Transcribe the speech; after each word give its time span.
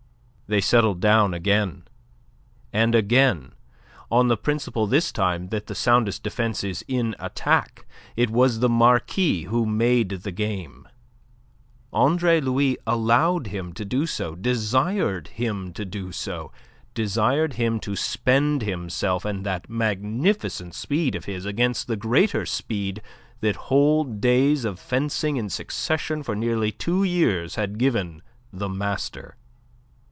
They 0.47 0.59
settled 0.59 0.99
down 0.99 1.33
again; 1.33 1.87
and 2.73 2.93
again 2.93 3.53
on 4.11 4.27
the 4.27 4.35
principle 4.35 4.85
this 4.85 5.13
time 5.13 5.47
that 5.47 5.67
the 5.67 5.73
soundest 5.75 6.23
defence 6.23 6.61
is 6.61 6.83
in 6.89 7.15
attack 7.19 7.85
it 8.17 8.29
was 8.29 8.59
the 8.59 8.67
Marquis 8.67 9.43
who 9.43 9.65
made 9.65 10.09
the 10.09 10.31
game. 10.33 10.89
Andre 11.93 12.41
Louis 12.41 12.77
allowed 12.85 13.47
him 13.47 13.71
to 13.71 13.85
do 13.85 14.05
so, 14.05 14.35
desired 14.35 15.29
him 15.29 15.71
to 15.71 15.85
do 15.85 16.11
so; 16.11 16.51
desired 16.93 17.53
him 17.53 17.79
to 17.79 17.95
spend 17.95 18.61
himself 18.63 19.23
and 19.23 19.45
that 19.45 19.69
magnificent 19.69 20.75
speed 20.75 21.15
of 21.15 21.23
his 21.23 21.45
against 21.45 21.87
the 21.87 21.95
greater 21.95 22.45
speed 22.45 23.01
that 23.39 23.55
whole 23.71 24.03
days 24.03 24.65
of 24.65 24.81
fencing 24.81 25.37
in 25.37 25.49
succession 25.49 26.21
for 26.21 26.35
nearly 26.35 26.73
two 26.73 27.05
years 27.05 27.55
had 27.55 27.77
given 27.77 28.21
the 28.51 28.67
master. 28.67 29.37